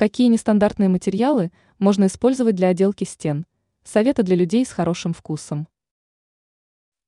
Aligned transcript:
Какие 0.00 0.28
нестандартные 0.28 0.88
материалы 0.88 1.52
можно 1.78 2.06
использовать 2.06 2.54
для 2.54 2.68
отделки 2.68 3.04
стен? 3.04 3.44
Советы 3.84 4.22
для 4.22 4.34
людей 4.34 4.64
с 4.64 4.70
хорошим 4.70 5.12
вкусом. 5.12 5.68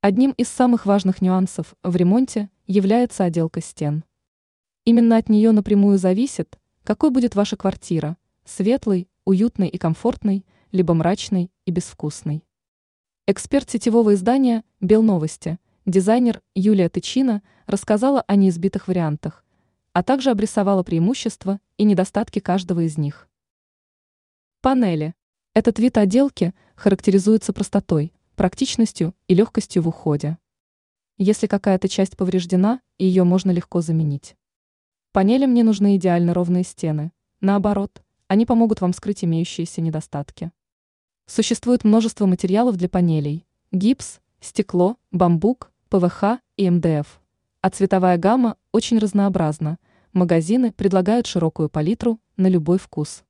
Одним 0.02 0.32
из 0.32 0.48
самых 0.48 0.84
важных 0.84 1.22
нюансов 1.22 1.74
в 1.82 1.96
ремонте 1.96 2.50
является 2.66 3.24
отделка 3.24 3.62
стен. 3.62 4.04
Именно 4.84 5.16
от 5.16 5.30
нее 5.30 5.52
напрямую 5.52 5.96
зависит, 5.96 6.58
какой 6.84 7.08
будет 7.08 7.34
ваша 7.34 7.56
квартира– 7.56 8.18
светлой, 8.44 9.08
уютной 9.24 9.68
и 9.68 9.78
комфортной, 9.78 10.44
либо 10.70 10.92
мрачной 10.92 11.50
и 11.64 11.70
безвкусной. 11.70 12.44
Эксперт 13.26 13.70
сетевого 13.70 14.12
издания 14.12 14.64
«Белновости», 14.82 15.58
дизайнер 15.86 16.42
Юлия 16.54 16.90
Тычина 16.90 17.40
рассказала 17.66 18.20
о 18.26 18.36
неизбитых 18.36 18.86
вариантах, 18.86 19.46
а 19.92 20.02
также 20.02 20.30
обрисовала 20.30 20.82
преимущества 20.82 21.60
и 21.76 21.84
недостатки 21.84 22.38
каждого 22.38 22.80
из 22.80 22.96
них. 22.96 23.28
Панели. 24.60 25.14
Этот 25.54 25.78
вид 25.78 25.98
отделки 25.98 26.54
характеризуется 26.76 27.52
простотой, 27.52 28.12
практичностью 28.36 29.14
и 29.28 29.34
легкостью 29.34 29.82
в 29.82 29.88
уходе. 29.88 30.38
Если 31.18 31.46
какая-то 31.46 31.88
часть 31.88 32.16
повреждена, 32.16 32.80
ее 32.98 33.24
можно 33.24 33.50
легко 33.50 33.82
заменить. 33.82 34.34
Панелям 35.12 35.52
не 35.52 35.62
нужны 35.62 35.96
идеально 35.96 36.32
ровные 36.32 36.64
стены. 36.64 37.12
Наоборот, 37.40 38.02
они 38.28 38.46
помогут 38.46 38.80
вам 38.80 38.94
скрыть 38.94 39.24
имеющиеся 39.24 39.82
недостатки. 39.82 40.52
Существует 41.26 41.84
множество 41.84 42.24
материалов 42.24 42.76
для 42.76 42.88
панелей– 42.88 43.46
гипс, 43.72 44.20
стекло, 44.40 44.96
бамбук, 45.10 45.70
ПВХ 45.90 46.38
и 46.56 46.70
МДФ 46.70 47.21
а 47.62 47.70
цветовая 47.70 48.18
гамма 48.18 48.56
очень 48.72 48.98
разнообразна. 48.98 49.78
Магазины 50.12 50.72
предлагают 50.72 51.28
широкую 51.28 51.68
палитру 51.68 52.18
на 52.36 52.48
любой 52.48 52.76
вкус. 52.76 53.22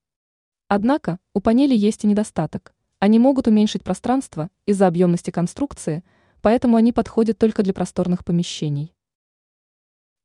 Однако 0.69 1.19
у 1.35 1.41
панели 1.41 1.77
есть 1.77 2.05
и 2.05 2.07
недостаток. 2.07 2.75
Они 2.99 3.19
могут 3.19 3.47
уменьшить 3.47 3.85
пространство 3.85 4.49
из-за 4.65 4.87
объемности 4.87 5.31
конструкции, 5.31 6.03
поэтому 6.41 6.77
они 6.77 6.93
подходят 6.93 7.37
только 7.37 7.63
для 7.63 7.75
просторных 7.75 8.25
помещений. 8.25 8.95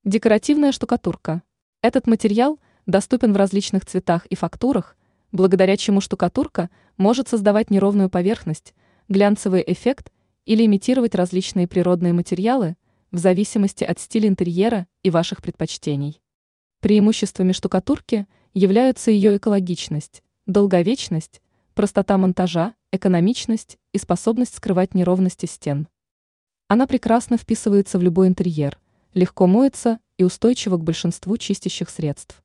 Декоративная 0.05 0.71
штукатурка. 0.71 1.43
Этот 1.81 2.07
материал 2.07 2.61
доступен 2.85 3.33
в 3.33 3.37
различных 3.37 3.85
цветах 3.85 4.25
и 4.27 4.35
фактурах, 4.35 4.95
благодаря 5.33 5.75
чему 5.75 5.99
штукатурка 5.99 6.69
может 6.95 7.27
создавать 7.27 7.69
неровную 7.69 8.09
поверхность, 8.09 8.73
глянцевый 9.09 9.65
эффект 9.67 10.13
или 10.45 10.65
имитировать 10.65 11.13
различные 11.13 11.67
природные 11.67 12.13
материалы– 12.13 12.77
в 13.11 13.17
зависимости 13.17 13.83
от 13.83 13.99
стиля 13.99 14.27
интерьера 14.27 14.87
и 15.03 15.09
ваших 15.09 15.41
предпочтений. 15.41 16.21
Преимуществами 16.79 17.51
штукатурки 17.53 18.27
являются 18.53 19.11
ее 19.11 19.37
экологичность, 19.37 20.23
долговечность, 20.45 21.41
простота 21.73 22.17
монтажа, 22.17 22.73
экономичность 22.91 23.77
и 23.93 23.97
способность 23.97 24.55
скрывать 24.55 24.93
неровности 24.93 25.45
стен. 25.45 25.87
Она 26.67 26.87
прекрасно 26.87 27.37
вписывается 27.37 27.97
в 27.97 28.01
любой 28.01 28.27
интерьер, 28.27 28.79
легко 29.13 29.47
моется 29.47 29.99
и 30.17 30.23
устойчива 30.23 30.77
к 30.77 30.83
большинству 30.83 31.37
чистящих 31.37 31.89
средств. 31.89 32.43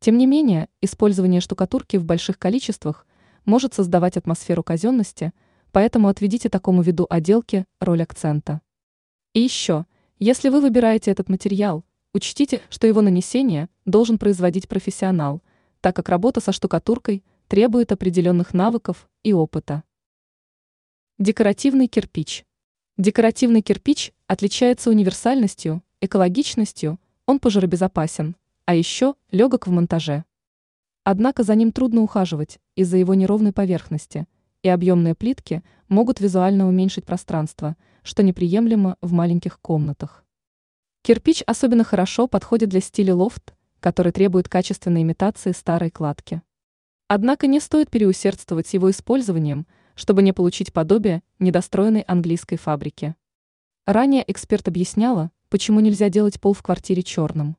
Тем 0.00 0.18
не 0.18 0.26
менее, 0.26 0.68
использование 0.80 1.40
штукатурки 1.40 1.96
в 1.96 2.04
больших 2.04 2.38
количествах 2.38 3.06
может 3.44 3.74
создавать 3.74 4.16
атмосферу 4.16 4.62
казенности, 4.62 5.32
поэтому 5.72 6.08
отведите 6.08 6.48
такому 6.48 6.82
виду 6.82 7.06
отделки 7.08 7.64
роль 7.80 8.02
акцента. 8.02 8.60
И 9.34 9.40
еще, 9.40 9.84
если 10.18 10.48
вы 10.48 10.60
выбираете 10.60 11.10
этот 11.10 11.28
материал, 11.28 11.84
учтите, 12.14 12.62
что 12.70 12.86
его 12.86 13.02
нанесение 13.02 13.68
должен 13.84 14.18
производить 14.18 14.68
профессионал, 14.68 15.42
так 15.80 15.94
как 15.94 16.08
работа 16.08 16.40
со 16.40 16.52
штукатуркой 16.52 17.22
требует 17.46 17.92
определенных 17.92 18.54
навыков 18.54 19.08
и 19.22 19.32
опыта. 19.32 19.84
Декоративный 21.18 21.88
кирпич. 21.88 22.46
Декоративный 22.96 23.60
кирпич 23.60 24.12
отличается 24.26 24.90
универсальностью, 24.90 25.82
экологичностью, 26.00 26.98
он 27.26 27.38
пожаробезопасен, 27.38 28.34
а 28.64 28.74
еще 28.74 29.14
легок 29.30 29.66
в 29.66 29.70
монтаже. 29.70 30.24
Однако 31.04 31.42
за 31.42 31.54
ним 31.54 31.72
трудно 31.72 32.00
ухаживать 32.00 32.58
из-за 32.76 32.96
его 32.96 33.14
неровной 33.14 33.52
поверхности, 33.52 34.26
и 34.62 34.68
объемные 34.68 35.14
плитки 35.14 35.62
могут 35.88 36.20
визуально 36.20 36.66
уменьшить 36.66 37.04
пространство– 37.04 37.76
что 38.08 38.22
неприемлемо 38.22 38.96
в 39.02 39.12
маленьких 39.12 39.60
комнатах. 39.60 40.24
Кирпич 41.02 41.42
особенно 41.46 41.84
хорошо 41.84 42.26
подходит 42.26 42.70
для 42.70 42.80
стиля 42.80 43.14
лофт, 43.14 43.54
который 43.80 44.12
требует 44.12 44.48
качественной 44.48 45.02
имитации 45.02 45.52
старой 45.52 45.90
кладки. 45.90 46.40
Однако 47.06 47.46
не 47.46 47.60
стоит 47.60 47.90
переусердствовать 47.90 48.66
с 48.66 48.72
его 48.72 48.90
использованием, 48.90 49.66
чтобы 49.94 50.22
не 50.22 50.32
получить 50.32 50.72
подобие 50.72 51.22
недостроенной 51.38 52.00
английской 52.00 52.56
фабрики. 52.56 53.14
Ранее 53.84 54.24
эксперт 54.26 54.66
объясняла, 54.68 55.30
почему 55.50 55.80
нельзя 55.80 56.08
делать 56.08 56.40
пол 56.40 56.54
в 56.54 56.62
квартире 56.62 57.02
черным. 57.02 57.58